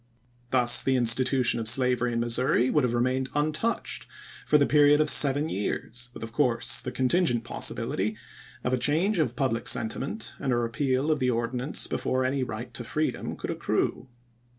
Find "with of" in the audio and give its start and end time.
6.11-6.31